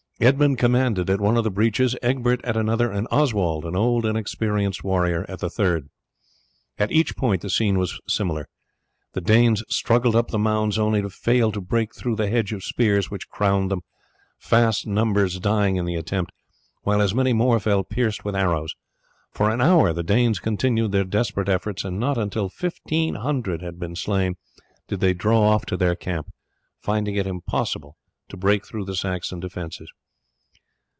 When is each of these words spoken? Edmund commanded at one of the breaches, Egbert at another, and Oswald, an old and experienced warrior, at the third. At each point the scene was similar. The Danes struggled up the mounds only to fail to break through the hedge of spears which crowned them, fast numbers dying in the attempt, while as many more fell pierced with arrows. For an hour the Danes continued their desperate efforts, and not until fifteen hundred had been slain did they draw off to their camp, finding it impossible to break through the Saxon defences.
Edmund 0.21 0.59
commanded 0.59 1.09
at 1.09 1.19
one 1.19 1.35
of 1.35 1.43
the 1.43 1.49
breaches, 1.49 1.95
Egbert 2.03 2.45
at 2.45 2.55
another, 2.55 2.91
and 2.91 3.07
Oswald, 3.09 3.65
an 3.65 3.75
old 3.75 4.05
and 4.05 4.15
experienced 4.15 4.83
warrior, 4.83 5.25
at 5.27 5.39
the 5.39 5.49
third. 5.49 5.89
At 6.77 6.91
each 6.91 7.17
point 7.17 7.41
the 7.41 7.49
scene 7.49 7.79
was 7.79 7.99
similar. 8.07 8.47
The 9.13 9.21
Danes 9.21 9.63
struggled 9.67 10.15
up 10.15 10.27
the 10.29 10.37
mounds 10.37 10.77
only 10.77 11.01
to 11.01 11.09
fail 11.09 11.51
to 11.53 11.59
break 11.59 11.95
through 11.95 12.17
the 12.17 12.29
hedge 12.29 12.53
of 12.53 12.63
spears 12.63 13.09
which 13.09 13.29
crowned 13.29 13.71
them, 13.71 13.81
fast 14.37 14.85
numbers 14.85 15.39
dying 15.39 15.77
in 15.77 15.85
the 15.85 15.95
attempt, 15.95 16.31
while 16.83 17.01
as 17.01 17.15
many 17.15 17.33
more 17.33 17.59
fell 17.59 17.83
pierced 17.83 18.23
with 18.23 18.35
arrows. 18.35 18.75
For 19.31 19.49
an 19.49 19.59
hour 19.59 19.91
the 19.91 20.03
Danes 20.03 20.37
continued 20.37 20.91
their 20.91 21.03
desperate 21.03 21.49
efforts, 21.49 21.83
and 21.83 21.99
not 21.99 22.19
until 22.19 22.47
fifteen 22.47 23.15
hundred 23.15 23.63
had 23.63 23.79
been 23.79 23.95
slain 23.95 24.35
did 24.87 24.99
they 24.99 25.15
draw 25.15 25.41
off 25.41 25.65
to 25.65 25.77
their 25.77 25.95
camp, 25.95 26.29
finding 26.79 27.15
it 27.15 27.25
impossible 27.25 27.97
to 28.29 28.37
break 28.37 28.67
through 28.67 28.85
the 28.85 28.95
Saxon 28.95 29.39
defences. 29.39 29.91